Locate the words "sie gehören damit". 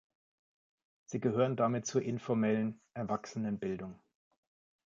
1.05-1.85